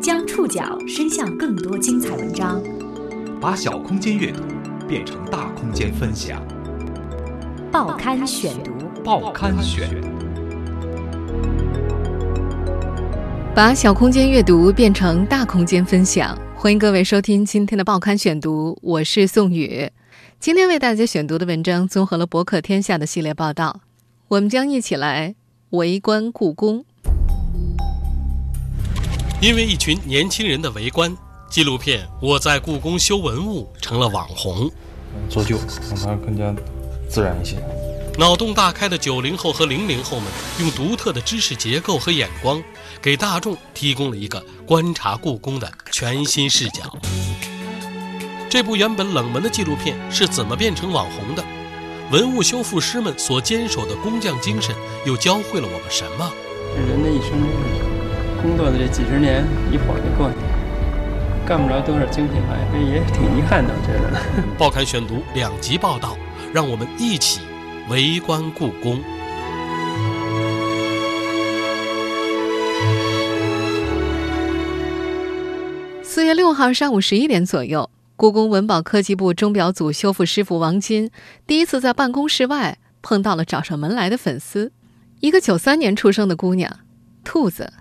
[0.00, 2.62] 将触角伸向更多精彩文章，
[3.38, 4.42] 把小空间阅读
[4.88, 6.42] 变成大空间分享。
[7.70, 8.72] 报刊选读，
[9.04, 9.86] 报刊选。
[13.54, 19.90] 把小空间阅读变成大空间分享，欢迎各位收听今天的报刊选读，我是宋宇。
[20.40, 23.80] 今天为大家选读的文章综合了博客天下的系列报道，
[24.28, 25.34] 我们将一起来
[25.70, 26.82] 围观故宫。
[29.38, 31.14] 因为一群年轻人的围观，
[31.50, 34.70] 纪录片《我在故宫修文物》成了网红。
[35.28, 35.58] 做旧，
[35.90, 36.54] 让它更加
[37.10, 37.56] 自然一些。
[38.18, 40.26] 脑洞大开的九零后和零零后们，
[40.58, 42.62] 用独特的知识结构和眼光，
[43.02, 46.96] 给大众提供了一个观察故宫的全新视角。
[48.48, 51.44] 这部原本冷门的纪录片是怎么变成网红的？
[52.10, 56.32] 文物修复师们所坚守的工匠精神又教会了我们什么？
[56.74, 57.38] 人的一生
[58.40, 60.36] 工作的这几十年一晃就过去，
[61.46, 63.74] 干不着多少精品玩意，也挺遗憾的。
[63.76, 64.18] 我觉得。
[64.56, 66.16] 报刊选读两集报道，
[66.50, 67.42] 让我们一起
[67.90, 68.98] 围观故宫。
[76.02, 77.90] 四月六号上午十一点左右。
[78.18, 81.08] 故宫文保科技部钟表组修复师傅王金
[81.46, 84.72] 第一次在办公室外碰到了找上门来的粉丝，
[85.20, 86.80] 一个九三年出生的姑娘，
[87.22, 87.72] 兔子。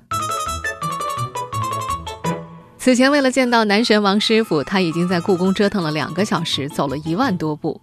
[2.77, 7.81] 此前为了见到男神王师傅，他已经在故宫折腾了两个小时，走了一万多步，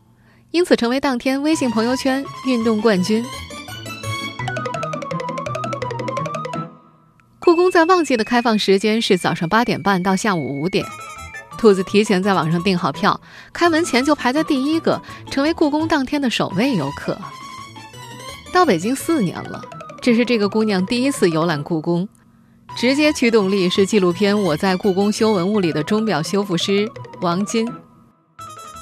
[0.52, 3.24] 因此成为当天微信朋友圈运动冠军。
[7.40, 10.86] 故宫在旺季的开放时间是早上八点半到下午五点。
[11.56, 13.18] 兔子提前在网上订好票，
[13.52, 17.18] 开门前就排在第一个，成为故宫当天的首位游客。
[18.52, 19.64] 到北京四年了，
[20.00, 22.08] 这是这个姑娘第一次游览故宫。
[22.76, 27.72] 直接驱动力是纪录片《我在故宫修文物》里的钟表修复师王金。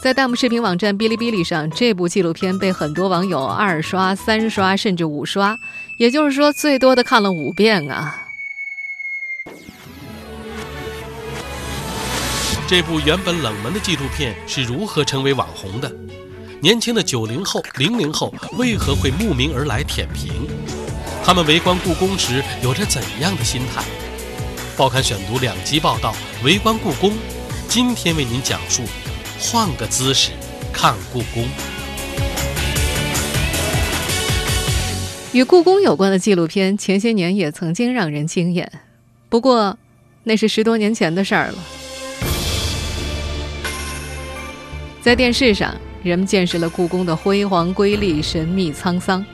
[0.02, 5.56] 在弹幕视频网站哔哩哔哩上，这部纪录片被很多网友二刷、三刷，甚至五刷，
[5.98, 8.21] 也就是说，最多的看了五遍啊。
[12.74, 15.94] 这部原本冷门的纪录片是如何成为网红的？
[16.62, 20.48] 年轻的九零后、零零后为何会慕名而来舔屏？
[21.22, 23.84] 他们围观故宫时有着怎样的心态？
[24.74, 27.12] 报刊选读两集报道，围观故宫。
[27.68, 28.84] 今天为您讲述：
[29.38, 30.30] 换个姿势
[30.72, 31.46] 看故宫。
[35.34, 38.72] 与故宫有关的纪录片，前些年也曾经让人惊艳，
[39.28, 39.76] 不过
[40.22, 41.58] 那是十多年前的事儿了。
[45.02, 45.74] 在电视上，
[46.04, 49.26] 人们见识了故宫的辉煌瑰丽、神秘沧桑。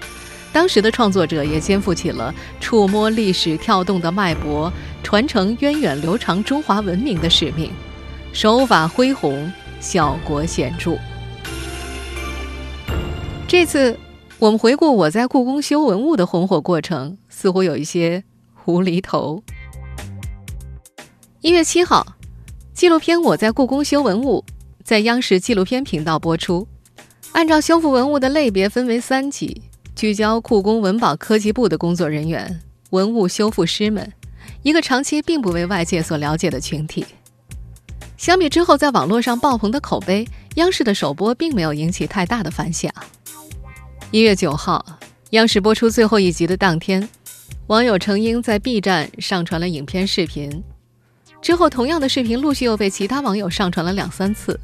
[0.51, 7.71] 当时的创作者也肩负起了触摸历史跳动的脉搏、传承源远流长中华文明的使命，
[8.33, 10.97] 手法恢宏，效果显著。
[13.47, 13.95] 这次
[14.39, 18.25] 我们回顾我在故宫修文物的红火过程，似乎有一些
[18.65, 19.43] 无厘头。
[21.43, 22.15] 一月七号，
[22.73, 24.43] 纪录片《我在故宫修文物》。
[24.89, 26.67] 在央视纪录片频道播出，
[27.33, 29.61] 按照修复文物的类别分为三级，
[29.95, 34.11] 聚焦故宫文保科技部的工作人员、文物修复师们，
[34.63, 37.05] 一个长期并不为外界所了解的群体。
[38.17, 42.91] 相比之后在网络上爆棚的口碑，央视的首播并没有引起太大的反响。
[44.11, 44.83] 一月九号，
[45.33, 47.07] 央视播出最后一集的当天，
[47.67, 50.65] 网友程英在 B 站上传了影片视频，
[51.43, 54.59] 之后同样的视频陆续又被其他网友上传了两三次。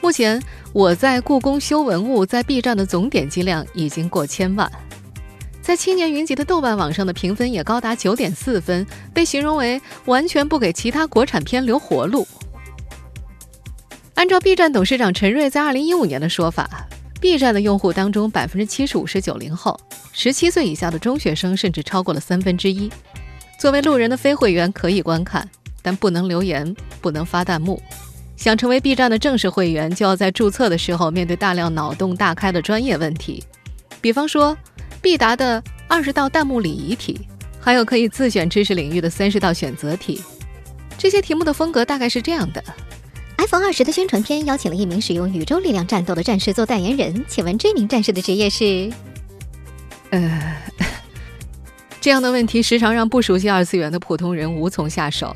[0.00, 0.40] 目前，
[0.72, 4.70] 我在故宫修文物在 B 站的总点击量已经过千万，
[5.60, 12.26] 在青年云集的豆瓣网上的评分也高达九点四分，被形容为完全不给其他国产片留活路。
[14.14, 16.86] 按照 B 站董事长陈瑞在二零一五年的说法
[17.20, 19.78] ，B 站的用户当中百分之七十五是九零后，
[20.12, 22.90] 十七岁以下的中学生甚至超过了三分之一。
[23.58, 25.48] 作为路人的非会员可以观看，
[25.82, 27.82] 但不能留言，不能发弹幕。
[28.38, 33.42] 想成为 B 站的正式会员，就要在注册的时候面对大量脑洞大开的专业问题，
[34.00, 34.56] 比方说
[35.02, 37.20] 必答的二十道弹幕礼仪题，
[37.60, 40.22] 还有可以自选知识领域的三十道选择题。
[40.96, 42.62] 这些题目的风格大概是这样的
[43.38, 48.90] ：iPhone 二十的宣传片邀请了一名使用宇宙力量战斗的战士做代言人，请问这名战士的职业是？
[50.10, 50.56] 呃，
[52.00, 55.34] 这样的问题时常让不熟悉二次元的普通人无从下手。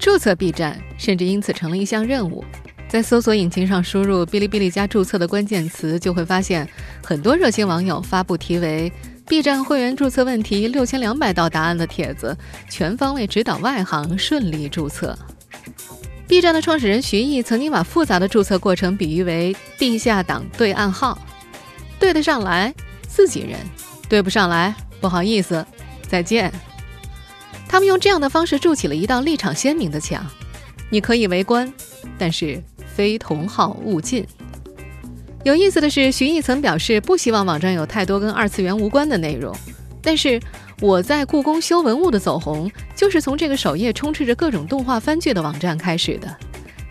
[0.00, 2.42] 注册 B 站甚至因此成了一项任务，
[2.88, 6.66] 在搜索引擎上输入“哔哩哔哩加注册”的关键词，就会发现
[7.04, 8.90] 很多热心网友发布题为
[9.28, 12.34] B 站会员注册问题六千两百道答案的帖子，
[12.70, 15.16] 全方位指导外行顺利注册。
[16.26, 21.18] B 站的创始人徐艺曾经把复杂的注册过程比喻为地下党对暗号，
[21.98, 22.74] 对得上来
[23.06, 23.58] 自己人，
[24.08, 25.64] 对不上来不好意思，
[26.08, 26.50] 再见。
[27.70, 30.26] 他们用这样的方式筑起了一道立场鲜明的墙，
[30.90, 31.72] 你可以围观，
[32.18, 32.60] 但是
[32.96, 34.26] 非同好勿进。
[35.44, 39.56] 有意思的是，徐艺曾表示不希望网站有太多跟二次元无关的内容。
[40.02, 40.40] 但是
[40.80, 46.36] 我在故宫修文物的走红，就是从这个首页充斥着各种动画番剧的网站开始的。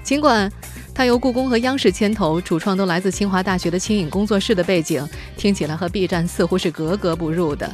[0.01, 0.49] 尽管
[0.95, 5.05] 它由故宫和央视牵头，主创都来自清华大学的清影工作室的背景，
[5.35, 7.69] 听起来和 B 站似乎是格格不入的。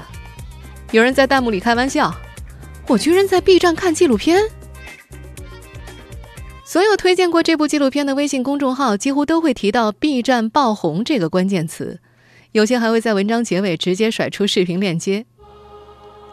[0.89, 2.13] 有人在弹幕里开玩笑
[2.87, 4.41] ：“我居然在 B 站看纪录片。”
[6.65, 11.99] 所有推荐过这部纪录片的微信公众号几乎都会提到 “B 站爆红”这个关键词，
[12.51, 15.25] 有些还会在文章结尾直接甩出视频链接。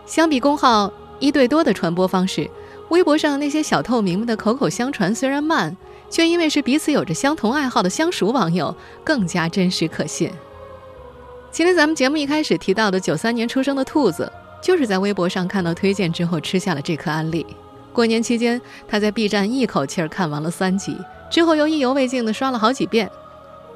[0.06, 2.50] 相比公号一对多的传播方式，
[2.88, 5.76] 微博上那些小透明们的口口相传虽然慢，
[6.10, 10.30] 却因为是彼此有着相同爱好的相熟网友，更加真实可信。
[11.52, 14.32] 今天咱们节目一开始提到的九三年出生的兔子，
[14.62, 17.44] 就是在微博上看到推荐之后吃下了这颗安利。
[17.92, 20.96] 过年期间，他在 B 站一口气儿看完了三集，
[21.30, 23.10] 之后又意犹未尽地刷了好几遍。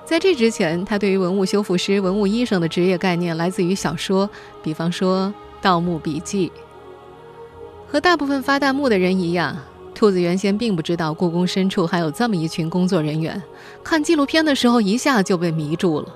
[0.07, 4.31] 在这之前，他对于文物修复师、文物医生的职业概念来自于小说，
[4.63, 5.27] 比方说
[5.61, 6.49] 《盗墓笔记》。
[7.89, 9.57] 和大部分发弹幕的人一样，
[9.95, 13.43] 兔子原先并不知道故宫深处还有这么一群工作人员。
[13.83, 16.09] 看纪录片的时候，一下就被迷住了。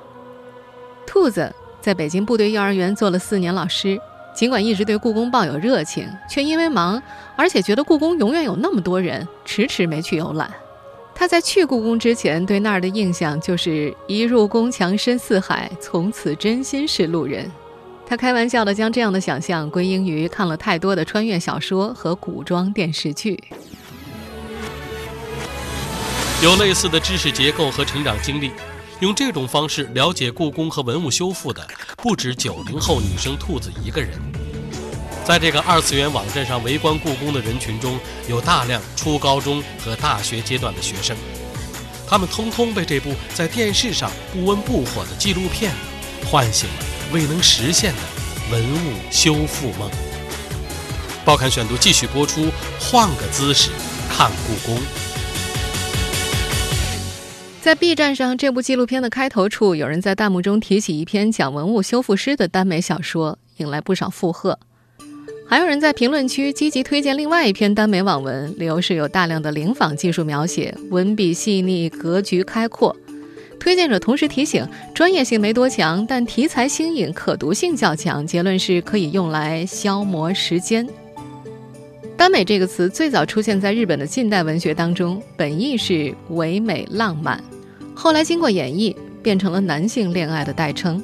[1.07, 4.01] 兔子在北京部队幼儿园做了四年老师。
[4.41, 7.03] 尽管一直对故宫抱有热情，却因为忙，
[7.37, 10.51] 而且觉得故宫永远有那么多人，迟迟没去游览。
[11.15, 17.53] 他在去故宫之前，对那儿的印象就是一入宫墙深似海，从此真心是路人。
[18.07, 23.39] 他开玩笑地将这样的想象归因于看了太多的穿越小说和古装电视剧。
[26.43, 28.53] 有类似的知识结构和成长经历。
[29.01, 31.67] 用这种方式了解故宫和文物修复的
[31.97, 34.11] 不止九零后女生兔子一个人。
[35.25, 37.99] 在这个二次元网站上围观故宫的人群中，
[38.29, 41.17] 有大量初高中和大学阶段的学生，
[42.07, 45.73] 他们通通被这部在电视上不温不火的纪录片
[46.27, 48.03] 唤醒了未能实现的
[48.51, 49.91] 文物修复梦。
[51.25, 53.71] 报刊选读继续播出，换个姿势
[54.11, 55.10] 看故宫。
[57.63, 64.59] 在 B 站上，这部纪录片的开头处，有人在弹幕中提起一篇讲文物修复师的耽美小说，引来不少附和。
[65.47, 72.97] 还有人在评论区积极推荐另外一篇耽美网文，理由是有大量的灵仿技术描写，文笔细腻，格局开阔。
[73.59, 78.27] 推荐者同时提醒，专业性没多强，但题材新颖，可读性较强。
[78.27, 80.89] 结论是可以用来消磨时间。
[82.21, 87.43] 耽美这个词最早出现在日本的近代文学当中，本意是唯美浪漫，
[87.95, 91.03] 后来经过演绎变成了男性恋爱的代称。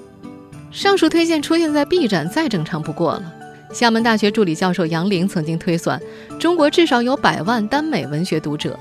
[0.70, 3.32] 上述推荐出现在 B 站再正常不过了。
[3.72, 5.98] 厦门大学助理教授杨玲曾经推算，
[6.38, 8.78] 中国至少有百万耽美文学读者。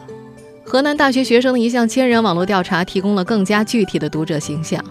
[0.65, 4.83] 河南大学学生的一项千人网络调查提供了更加具体的读者形象，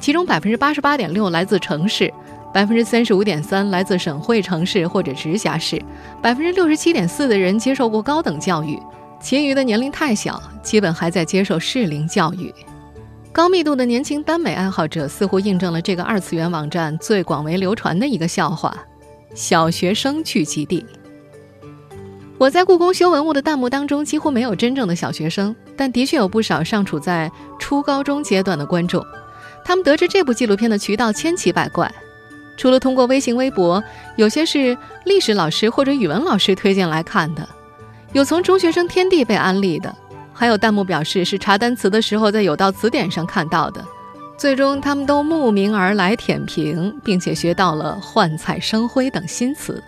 [0.00, 2.12] 其中百分之八十八点六来自城市。
[2.54, 5.76] 百分之三十五点三来自省会城市或者直辖市，
[6.22, 8.80] 百分之六十七点四的人接受过高等教育，
[9.20, 12.54] 其余的年龄太小，基本还在接受适龄教育。
[13.32, 18.72] 高密度的年轻耽美爱好者似乎印证了这个二次元网站最广为流传的一个笑话：
[19.34, 20.86] 小学生聚集地。
[22.38, 27.28] 我在故宫修文物的弹幕当中几乎没有真正的小学生，但的确有不少尚处在
[27.58, 29.04] 初高中阶段的观众，
[29.64, 31.92] 他们得知这部纪录片的渠道千奇百怪。
[32.56, 33.82] 除了通过微信、微博，
[34.16, 37.48] 有些是历史老师或者语文老师推荐来看的，
[38.12, 39.94] 有从中学生天地被安利的，
[40.32, 43.84] 还有弹幕表示是查单词的时候在有道词典上看到的。
[44.36, 49.82] 最终，他们都慕名而来舔屏，并且学到了“幻彩生辉”等新词。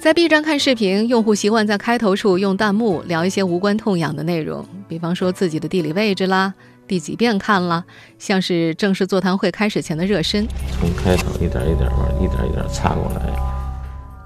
[0.00, 6.54] 在 B 站看视频，用户习惯在开头处用弹幕聊一些无关痛痒的内容，比方说自己的地理位置啦。
[6.88, 7.84] 第几遍看了，
[8.18, 10.48] 像是正式座谈会开始前的热身。
[10.80, 13.30] 从开头一点一点玩，一点一点擦过来。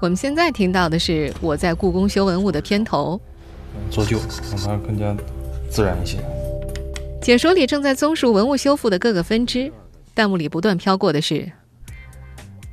[0.01, 3.19] 我们现在听到的是我在故宫修文物的片头。
[3.91, 4.17] 做旧
[4.51, 5.15] 让它更加
[5.69, 6.17] 自然一些。
[7.21, 9.71] 解说里正在综述文物修复的各个分支，
[10.15, 11.51] 弹幕里不断飘过的是：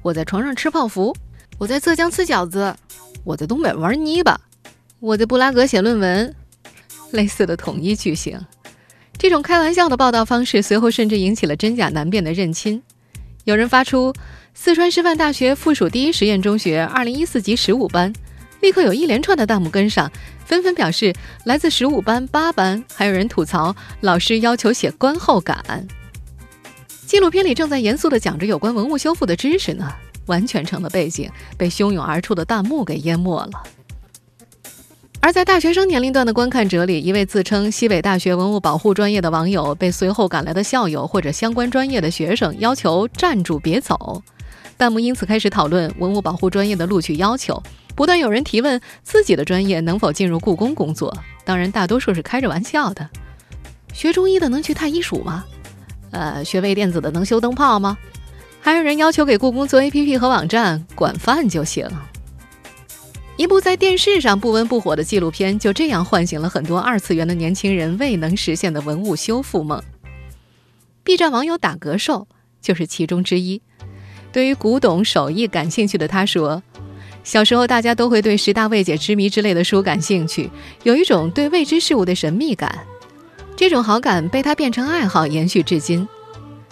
[0.02, 1.14] 我在床上吃泡芙，
[1.58, 2.74] 我在浙江吃饺子，
[3.24, 4.40] 我在东北玩泥巴，
[4.98, 6.34] 我在布拉格写论文，
[7.12, 8.40] 类似的统一句型。
[9.20, 12.82] 这种开玩笑的报道方式，随后甚至引起了真假难辨的认亲。
[13.44, 14.14] 有人发出
[14.54, 18.10] 四川师范大学附属第一实验中学二零一四级十五班，
[18.60, 20.10] 立刻有一连串的弹幕跟上，
[20.46, 25.86] 纷纷表示来自十五班、八班，还有人吐槽老师要求写观后感。
[27.04, 29.92] 纪录片里正在严肃地讲着有关文物修复的知识呢，
[30.28, 33.50] 完全成了背景，被汹涌而出的弹幕给淹没了。
[35.22, 44.22] 而在大学生年龄段的观看者里，一位自称西北大学文物保护专业的网友被随后赶来的校友或者相关专业的学生要求站住别走，
[44.78, 47.62] 弹幕因此开始讨论文物保护专业的录取要求，
[47.94, 53.06] 不断有人提问自己的专业能否进入故宫工作，当然大多数是开着玩笑的。
[53.92, 55.44] 学中医的能去太医署吗？
[56.12, 57.98] 呃，学微电子的能修灯泡吗？
[58.62, 61.86] 还有人要求给故宫做 APP 和网站，管饭就行。
[63.40, 69.82] 一部在电视上不温不火的纪录片，就这样唤醒了很多二次元的年轻人未能实现的文物修复梦。
[71.02, 72.28] B 站网友打嗝兽
[72.60, 73.62] 就是其中之一。
[74.30, 76.62] 对于古董手艺感兴趣的他说
[77.24, 80.50] ：“小时候大家都会对十大未解之谜之类的书感兴趣，
[80.82, 82.80] 有一种对未知事物的神秘感。
[83.56, 86.06] 这种好感被他变成爱好，延续至今。”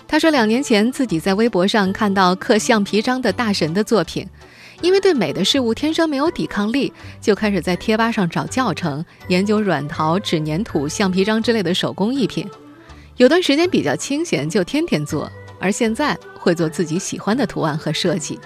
[0.06, 4.28] 他说：“两年前自己在微博上看到刻橡皮章的大神的作品。”
[4.80, 12.48] 因为对美的事物天生没有抵抗力，就开始在贴吧上找教程，研究软陶、纸粘土、橡皮章之类的手工艺品。
[13.16, 15.30] 有段时间比较清闲，就天天做。
[15.60, 18.38] 而现在会做自己喜欢的图案和设计，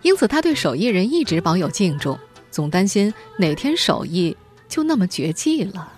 [0.00, 2.18] 因此他对手艺人一直保有敬重，
[2.50, 4.34] 总担心哪天手艺
[4.66, 5.92] 就那么绝迹了。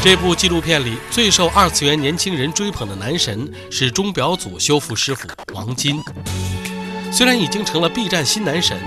[0.00, 6.00] 这部纪录片里最受二次元年轻人追捧的男神是钟表组修复师傅王金。
[7.12, 8.80] 虽然已经成了 B 站新男神，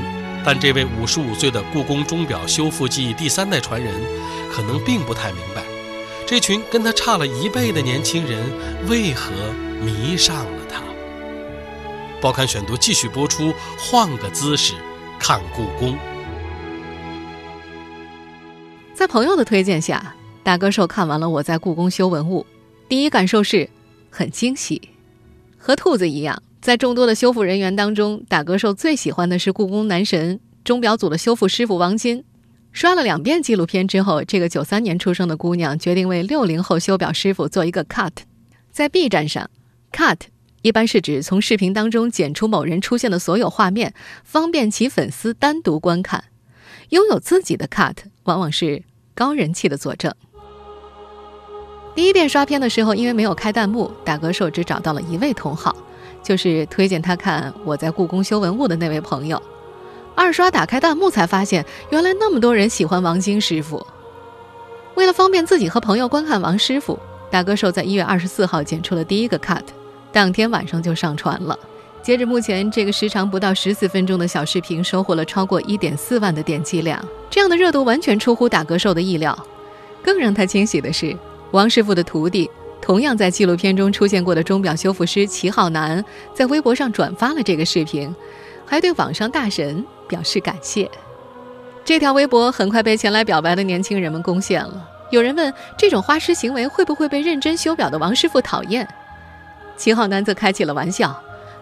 [0.44, 3.94] 但这位五十五岁的故宫钟表修复技艺第三代传人，
[4.51, 5.62] 可能并不太明白，
[6.25, 8.44] 这群跟他差了一辈的年轻人
[8.88, 9.32] 为何
[9.79, 10.82] 迷上了他。
[12.20, 14.74] 报刊选读继续播出，换个姿势
[15.20, 15.96] 看故宫。
[18.96, 22.44] 在朋友的推荐下，大歌手看完了我在故宫修文物，
[22.89, 23.70] 第一感受是
[24.10, 24.82] 很惊喜，
[25.60, 26.41] 和兔子一样。
[26.65, 32.24] 在众多的修复人员当中，打歌兽最喜欢的是故宫男神钟表组的修复师傅王金。
[32.72, 38.10] 刷了两遍纪录片之后，这个九三年出生的姑娘决定为六零后修表师傅做一个 cut。
[38.72, 39.48] 在 B 站上
[39.91, 40.17] ，cut
[40.63, 43.93] 一般是指从视频当中剪出某人出现的所有画面，
[44.24, 46.24] 方便其粉丝单独观看。
[46.89, 48.81] 拥有自己的 cut 往往是
[49.13, 50.12] 高人气的佐证。
[51.95, 55.73] 第一遍刷片的时候，因为没有开弹幕，打歌兽只找到了一位同好。
[56.21, 59.41] 就是推荐他看我在故宫修文物的那位朋友，
[60.15, 63.85] 二刷打开弹幕才发现，原来那么多人喜欢王晶师傅。
[64.95, 66.99] 为了方便自己和朋友观看王师傅，
[67.29, 69.61] 大歌手在一月二十四号剪出了第一个 cut，
[70.11, 71.57] 当天晚上就上传了。
[72.01, 76.99] 截至目前，这个时长不到十四分钟的小视频收获了超过一点四万的点击量，
[77.29, 79.37] 这样的热度完全出乎打歌手的意料。
[80.03, 81.15] 更让他惊喜的是，
[81.55, 82.50] 王师傅的徒弟。
[82.81, 88.13] 同样在纪录片中出现过的钟表修复师齐浩南，在微博上转发了这个视频，
[88.63, 90.88] 还对网上大神表示感谢。
[91.83, 94.88] 这条微博很快被前来表白的年轻人们攻陷了。
[95.09, 98.88] 有人问：这种花痴行为会不会被认真修表的王师傅讨厌？
[99.75, 101.19] 齐浩南则开起了玩笑：“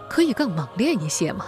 [0.10, 1.46] 可以更猛烈一些吗？”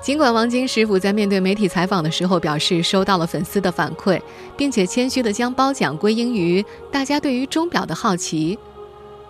[0.00, 4.20] 尽管王晶师傅在面对媒体采访的时候表示收到了粉丝的反馈，
[4.56, 8.56] 并且谦虚地将褒奖归因于大家对于钟表的好奇，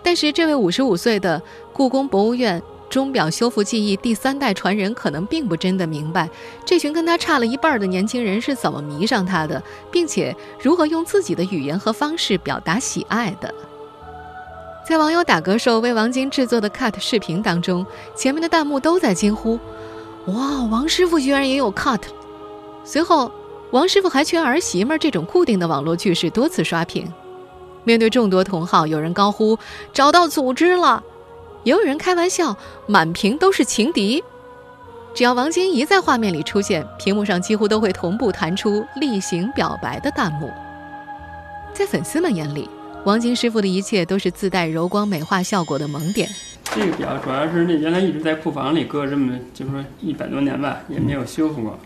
[0.03, 1.41] 但是这位五十五岁的
[1.73, 6.29] 故宫博物院钟表修复技艺第三代传人可能并不真的明白
[6.63, 9.61] 这群跟他差了一半的年轻人是怎么迷上他的，
[9.91, 13.53] 并且如何用自己的语言和方式表达喜爱的。
[14.87, 17.85] 在网友打歌兽为王晶制作的 cut 视频当中，
[18.15, 19.59] 前面的弹幕都在惊呼。
[20.33, 22.01] 哇，王师傅居然也有 cut！
[22.83, 23.31] 随后，
[23.71, 27.11] 王师傅还缺儿媳妇这种固定的网络句式多次刷屏。
[27.83, 29.57] 面对众多同好，有人高呼
[29.93, 31.01] 找到组织了，
[31.63, 32.55] 也有人开玩笑
[32.87, 34.23] 满屏都是情敌。
[35.13, 40.51] 只要王晶一在画面里出现，屏幕上几乎都会同步弹出例行表白的弹幕。
[41.73, 42.69] 在粉丝们眼里，
[43.05, 46.29] 王晶师傅的一切都是自带柔光美化效果的萌点。
[46.75, 51.79] 这个表主要是那原来一直在库房里搁这么，就是说一百多年吧，也没有修复过。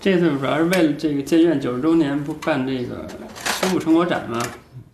[0.00, 3.06] 这次主要是为了这个建院九十周年，不办这个
[3.60, 4.42] 修复成果展吗？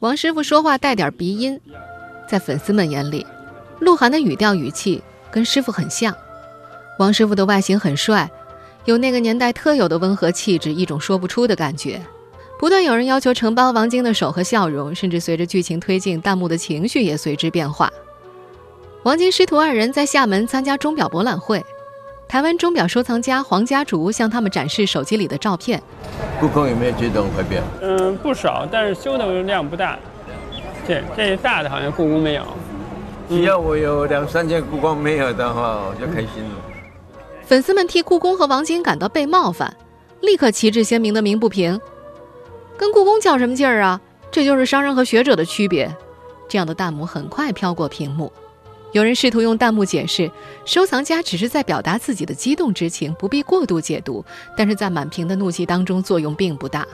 [0.01, 1.59] 王师傅说话带点鼻音，
[2.29, 3.25] 在粉丝们眼里，
[3.79, 6.15] 鹿晗的语调语气跟师傅很像。
[6.99, 8.31] 王师傅的外形很帅，
[8.85, 12.03] 有那个年代特有的温和气质，一种说不出的感觉。
[12.59, 17.89] 不断有人要求承包王晶的手和笑容，甚至随着剧情推进，弹幕的情绪也随之变化。
[19.05, 21.65] 王晶师徒二人在厦门参加钟表博览会，
[22.27, 25.81] 台湾钟表收藏家黄家竹向他们展示手机里的照片。
[26.41, 27.63] 故宫有没有这种怀表？
[27.81, 29.97] 嗯，不少，但是修的量不大。
[30.87, 32.43] 这这大的好像故宫没有。
[33.29, 36.57] 只要我有两三件故宫没有的话，我就开心了。
[37.45, 39.77] 粉丝们替故宫和王晶感到被冒犯，
[40.23, 41.81] 立刻旗帜鲜明的鸣不平
[42.79, 44.01] ：“跟故宫较什么劲儿啊？
[44.31, 45.95] 这就是商人和学者的区别。”
[46.49, 48.33] 这样的弹幕很快飘过屏幕。
[48.93, 50.31] 有人试图用弹幕解释，
[50.65, 54.25] 收藏家只是在表达自己的激动之情，不必过度解读。
[54.57, 56.89] 但是在满屏的怒气当中，作用并不大。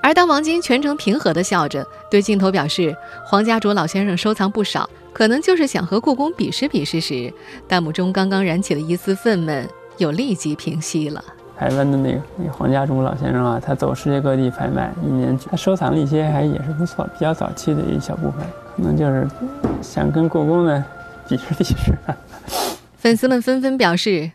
[0.00, 2.94] 而当王晶全程平和地笑着，对镜头表示
[3.26, 7.32] 黄家卓老先生收藏不少，可能就是想和故宫比试比试时，
[7.66, 11.24] 弹幕中刚刚燃起的一丝愤懑又立即平息了。
[11.56, 18.40] 台湾的那个那个黄家竹老先生啊，他走世界各地拍卖，一年他收藏了一些还也是不错，比较早期的一小部分，
[18.76, 19.28] 可能就是
[19.80, 20.84] 想跟故宫的
[21.28, 21.74] 比试比试。
[22.98, 24.32] 粉丝们纷纷表示，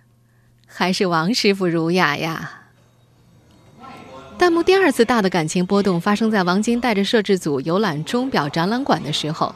[0.65, 2.51] 还是王师傅儒雅呀。
[4.37, 9.53] 弹幕第二次大的感情波动发生在王晶带着摄制组游览钟表展览馆的时候，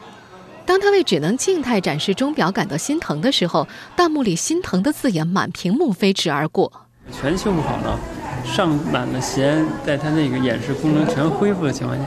[0.65, 3.65] 当他为只能静态展示钟表感到心疼的时候，
[3.96, 6.83] 弹幕里心疼的字眼满屏幕飞驰而过。
[7.12, 8.00] 全修不好了，
[8.43, 12.05] 上满了弦，在它那个演示功能全恢复的情况下，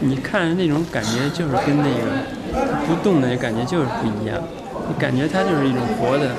[0.00, 2.24] 你看那种感觉就是跟那个
[2.86, 4.38] 不动的感觉就是不一样，
[4.88, 6.30] 你感觉它就是一种活的。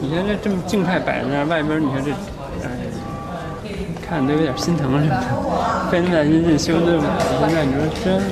[0.00, 2.10] 你看这这么静态摆在那儿，外边你看这，
[2.62, 2.70] 哎，
[4.06, 5.20] 看都有点心疼似的。
[5.90, 7.04] 费那么大劲修这么，
[7.40, 8.22] 现在你说真，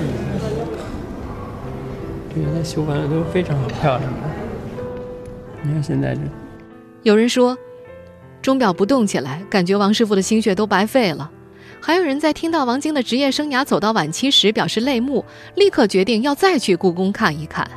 [2.35, 4.02] 这原来修完了都非常漂亮。
[5.62, 6.21] 你看现在这，
[7.02, 7.57] 有人说。
[8.43, 11.31] 钟表不动起来，感觉王师傅的心血都白费了。
[11.81, 17.69] 还有人在听到王晶的职业生涯走到晚期时表示泪目，立刻决定要再去故宫看一看。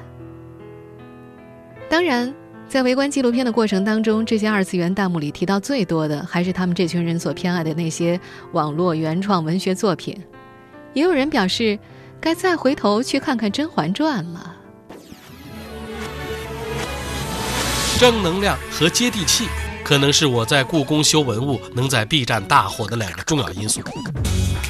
[1.87, 2.33] 当然，
[2.67, 8.19] 在围观纪录片的过程当中，这些二次元弹幕里提到最多的还是他们这群人所偏爱的那些
[8.51, 10.19] 网络原创文学作品。
[10.93, 11.77] 也有人表示，
[12.19, 14.55] 该再回头去看看《甄嬛传》了。
[17.99, 19.47] 正能量和接地气。
[19.85, 23.81] 可能是我在故宫修文物能在 B 站大火的两个重要因素。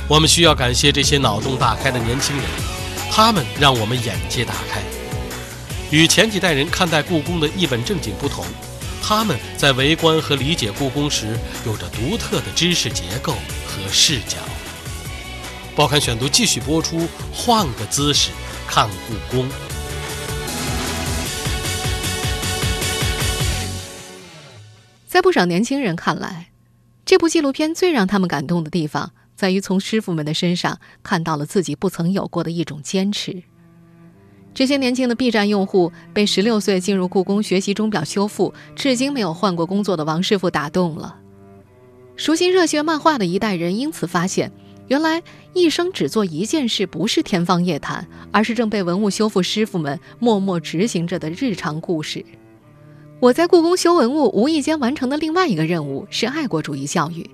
[0.09, 2.45] 我们需要感谢这些脑洞大开的年轻人，
[3.13, 4.83] 他们让我们眼界打开。
[5.89, 8.43] 与前几代人看待故宫的一本正经不同，
[9.01, 11.27] 他们在围观和理解故宫时
[11.65, 14.35] 有着独特的知识结构和视角。
[15.77, 18.31] 报刊选读继续播出，换个姿势
[18.67, 19.47] 看故宫。
[25.15, 26.49] 在不少年轻人看来，
[27.05, 33.41] 这部纪录片最让他们感动的地方，在于从师傅们的身上看到了自己不曾有过的一种坚持。
[34.53, 41.15] 这些年轻的 B 站用户被十六岁进入故宫学习钟表修复，至今没有换过工作的王师傅打动了。
[42.17, 44.51] 熟悉热血漫画的一代人因此发现，
[44.89, 45.23] 原来
[45.53, 52.25] 一生只做一件事不是天方夜谭，而是正被文物修复师傅们默默执行着的日常故事。
[53.21, 57.29] 我在故宫修文物，无意间完成的另外一个任务是爱国主义教育。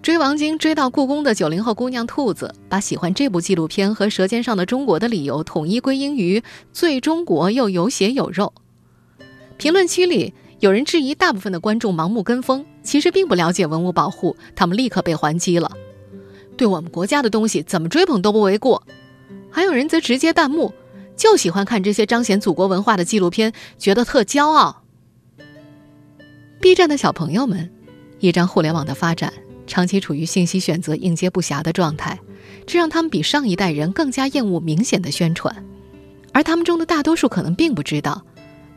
[0.00, 6.42] 追王晶追到故宫的九零后姑娘兔子，把喜欢这部纪录片和《舌尖上的中国》的理由统一归因于
[6.72, 8.54] 最中国又有血有肉。
[9.58, 15.72] 评论区里有人质疑大部分的观众盲目跟风，其实并不了解文物保护，他们立刻被还击了。
[16.56, 18.84] 对我们国家的东西怎么追捧都不为过。
[19.50, 20.72] 还有人则直接弹幕，
[21.16, 24.84] 就喜欢看这些彰显祖国文化的纪录片，觉得特骄傲。
[26.60, 27.70] B 站的小朋友们，
[28.18, 29.32] 一张互联网的发展，
[29.66, 32.20] 长期处于信息选择应接不暇的状态，
[32.66, 35.64] 这让他们比上一代人更加厌恶明显的宣传。
[36.32, 38.22] 而他们中的大多数可能并不知道，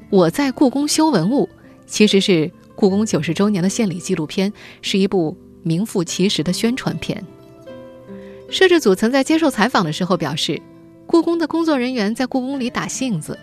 [0.09, 1.49] 我在故宫修文物，
[1.85, 7.21] 其实是故宫九十周年的献礼纪录片，是一部名副其实的宣传片。
[8.49, 10.57] 摄制组曾在接受采访的时候表示，
[11.05, 13.37] 故宫的工作人员在故宫里打性子，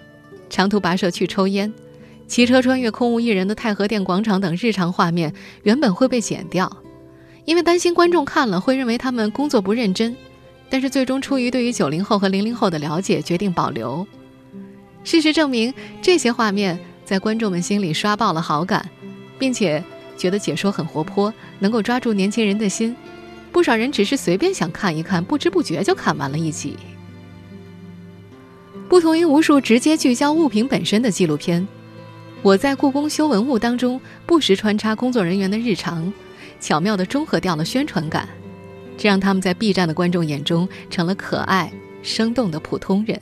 [0.49, 1.71] 长途跋涉去抽烟。
[2.31, 6.71] 骑车穿越空无一人的太和殿广场等日常画面原本会被剪掉，
[7.45, 10.17] 因为担心观众看了会认为他们工作不认真。
[10.71, 14.07] 但是最终出于对于九零后和零零后的了解，决定保留。
[15.03, 18.89] 事实证明，这些画面在观众们心里刷爆了好感，
[19.37, 19.83] 并且
[20.17, 22.95] 觉得解说很活泼，能够抓住年轻人的心。
[23.51, 26.77] 不少人只是随便想看一看，不知不觉就看完了一集。
[28.89, 31.67] 不同于无数直接聚焦物品本身的纪录片。
[32.43, 36.11] 我在故宫修文物当中，不时穿插工作人员的日常，
[36.59, 38.27] 巧妙地中和掉了宣传感，
[38.97, 41.71] 这让他们在 B 站的观众眼中成了可爱、
[42.03, 43.21] 生动的普通人。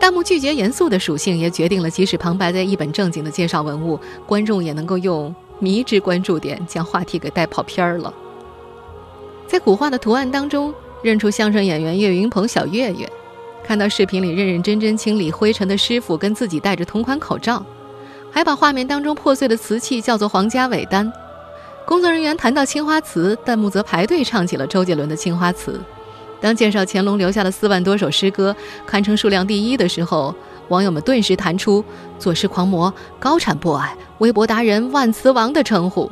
[0.00, 8.14] 弹幕拒绝严肃的属性，也决定了即使旁白在一本正经的介绍文物，观众也能够用迷之关注点将话题给带跑偏儿了。
[9.46, 13.10] 在古画的图案当中，认出相声演员岳云鹏小岳岳，
[13.68, 17.62] 看到视频里认认真真清理灰尘的师傅跟自己戴着同款口罩，
[18.30, 21.12] 还把画面当中破碎的瓷器叫做皇家尾单。
[21.84, 25.72] 工作人员谈到青花瓷，弹幕则排队唱起了周杰伦的《青花瓷》。
[26.40, 30.34] 当介绍乾隆留下的四万多首诗歌，堪称数量第一的时候，
[30.68, 31.84] 网友们顿时弹出
[32.18, 36.10] “作诗狂魔”“高产 boy”“ 微博达人”“万磁王”的称呼。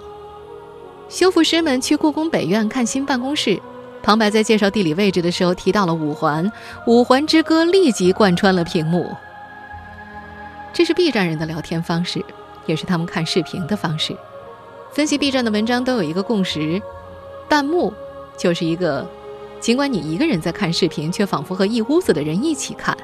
[1.08, 3.58] 修复师们去故宫北院看新办公室，
[4.06, 6.52] 旁白在介绍地理位置的时候提到了五环，
[6.86, 9.12] 五环之歌立即贯穿了屏幕。
[10.72, 12.24] 这是 B 站人的聊天方式，
[12.66, 14.16] 也是他们看视频的方式。
[14.92, 16.80] 分析 B 站的文章都有一个共识：
[17.48, 17.92] 弹幕
[18.38, 19.04] 就是一个。
[19.58, 22.96] 尽管你一个人在看视频，却仿佛和一屋子的人一起看。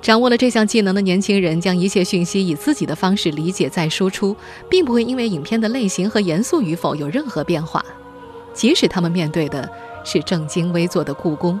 [0.00, 4.36] 掌握了这项技能的年轻人，将一切讯息以自己的方式理解再输出，
[4.70, 7.84] 并不会因为影片的类型和严肃与否有任何变化，
[8.54, 9.68] 即使他们面对的
[10.06, 11.60] 是正襟危坐的故宫。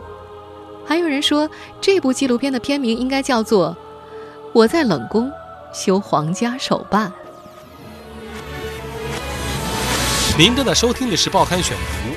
[0.86, 3.70] 还有人说，这部纪录片的片名应该叫做
[4.54, 5.30] 《我在冷宫
[5.74, 7.10] 修皇家手办》。
[10.38, 12.12] 您正在收听的是《报刊选读》，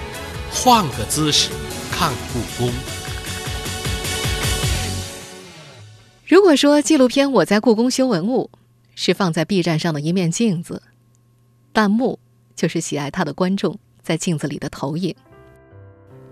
[0.63, 1.49] 换个姿势。
[1.91, 2.71] 看故宫。
[6.27, 8.51] 如果说纪录片《我在故宫修文物》
[8.93, 10.83] 是放在 B 站上的一面镜子，
[11.73, 12.19] 弹幕
[12.55, 15.15] 就是喜爱它的观众在镜子里的投影。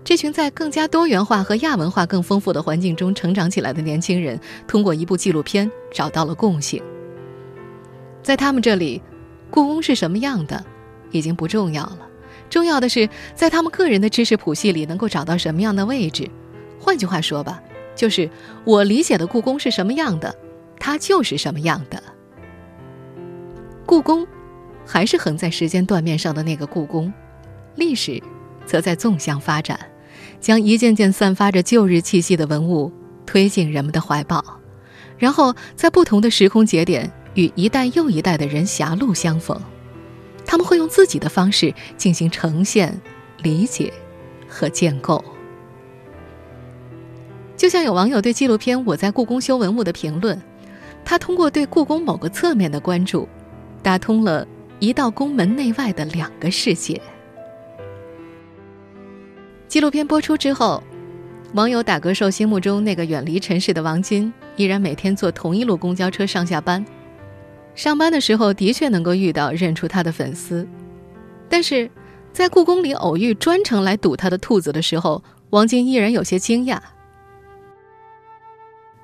[0.08, 6.82] 这群在更加多元化和亚文化更丰富的环境中成长起来的年轻人，通过一部纪录片找到了共性。
[8.22, 9.02] 在他们这里，
[9.50, 10.64] 故宫是什么样的，
[11.10, 12.08] 已经不重要了。
[12.48, 16.26] 重要的是，在他们个人的知识谱系里能够找到什么样的位置。
[16.80, 17.62] 换句话说吧，
[17.94, 18.30] 就是
[18.64, 20.34] 我理解的故宫是什么样的，
[20.80, 22.02] 它就是什么样的。
[23.84, 24.26] 故宫，
[24.86, 27.12] 还是横在时间断面上的那个故宫，
[27.74, 28.18] 历史，
[28.64, 29.78] 则在纵向发展，
[30.40, 32.92] 将一件件散发着旧日气息的文物
[33.26, 34.44] 推进人们的怀抱，
[35.18, 39.60] 然后在不同的时空节点与一代又一代的人狭路相逢。
[40.46, 42.98] 他们会用自己的方式进行呈现、
[43.42, 43.92] 理解
[44.48, 45.22] 和建构。
[47.54, 50.40] 就像有网友对纪录片《我在故宫修文物》的评论，
[51.04, 53.28] 他通过对故宫某个侧面的关注，
[53.82, 54.46] 打通了
[54.78, 56.98] 一道宫门内外的两个世界。
[59.68, 60.82] 纪录片播出之后，
[61.52, 66.82] 网友打嗝兽心目中那个远离尘世的王晶，依然每天坐同一路公交车上下班。
[67.74, 70.66] 上班的时候的确能够遇到认出他的粉丝，
[71.50, 71.88] 但是
[72.32, 76.78] 在故宫里偶遇专程来堵他的兔子的时候，王晶依然有些惊讶。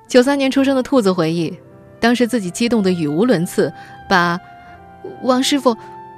[0.07, 1.55] 九三年出生的兔子回忆，
[1.99, 3.71] 当时自己激动的语无伦次，
[4.09, 4.39] 把
[5.21, 5.77] “王师傅，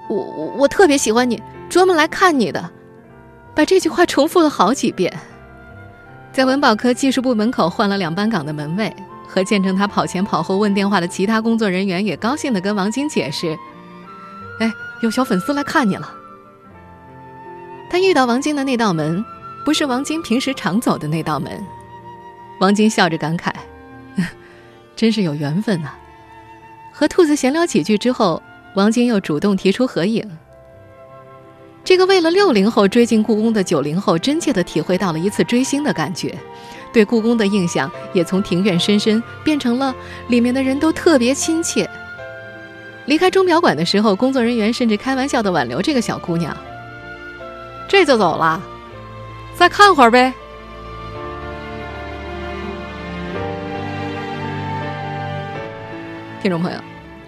[0.09, 2.71] 我我我特别喜欢你，专门来看你的”，
[3.57, 5.11] 把这句话重复了好几遍。
[6.31, 8.95] 在文保科技术部门口换了两班岗的门卫。
[9.29, 13.57] 和见证他跑前跑后问电话的其他工作人员也高兴地跟王晶解释
[14.61, 16.09] ：“哎，有小粉丝来看你了。”
[17.91, 19.23] 他遇到王晶的那道门，
[19.65, 21.61] 不是王晶平时常走的那道门。
[22.61, 23.51] 王晶笑着感慨
[24.95, 25.93] ：“真是有缘分呐！”
[26.93, 28.41] 和兔子闲聊几句之后，
[28.75, 30.25] 王晶又主动提出合影。
[31.87, 36.37] 这个为了六零后追进故宫的九零后，真切地体会到了一次追星的感觉。
[36.91, 39.95] 对故宫的印象也从庭院深深变成了
[40.27, 41.89] 里面的人都特别亲切。
[43.05, 46.55] 离开钟表馆的时候，工作人员甚至开玩笑的挽留这个小姑娘。
[47.87, 48.61] 这就走了，
[49.55, 50.33] 再看会儿呗。
[56.41, 56.77] 听众朋友，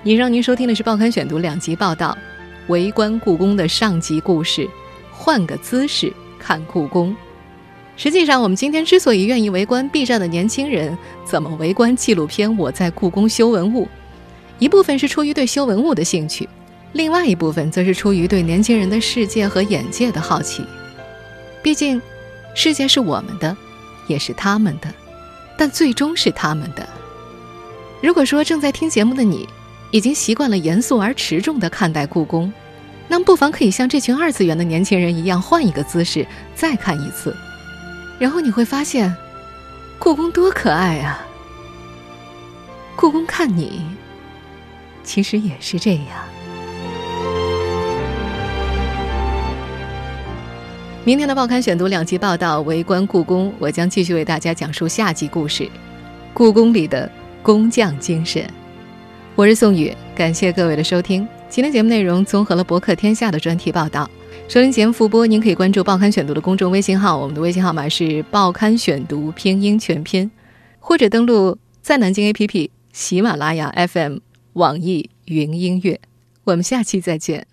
[0.04, 2.18] 以上您收听的是《报刊选读》两集报道，
[2.70, 4.70] 围观故宫的上集故事，
[5.12, 7.16] 换个姿势看故宫。
[7.98, 13.86] 实际上，我们今天之所以愿意围观 B 站的年轻人怎么围观纪录片《我在故宫修文物》，
[14.60, 16.48] 一部分是出于对修文物的兴趣，
[16.94, 20.64] 另外一部分则是出于对年轻人的世界和眼界的好奇。
[21.64, 22.00] 毕竟，
[22.54, 23.58] 世界是我们的，
[24.06, 24.94] 也是他们的，
[25.58, 26.88] 但最终是他们的。
[28.00, 29.50] 如果说正在听节目的你
[29.92, 32.52] 已经习惯了严肃而持重地看待故宫，
[33.08, 37.36] 那么不妨可以像这群二次元的年轻人一样，换一个姿势再看一次。
[38.20, 39.16] 然后你会发现，
[39.98, 41.26] 故宫多可爱啊！
[42.96, 43.86] 故宫看你，
[45.04, 46.06] 其实也是这样。
[51.04, 55.68] 明天的报刊选读两集报道，围观故宫，我将继续为大家讲述下集故事——
[56.32, 57.10] 故宫里的
[57.42, 58.48] 工匠精神。
[59.40, 61.26] 我是宋宇，感谢各位的收听。
[61.48, 64.06] 今天节目内容综合了博客天下的专题报道。
[64.50, 70.30] 收听节目复播，您可以关注“报刊选读”的公众微信号，我们的微信号码是“报刊选读”拼音全拼，
[70.78, 74.18] 或者登录在南京 APP、喜马拉雅 FM、
[74.56, 76.02] 网易云音乐。
[76.44, 77.48] 我们下期再见。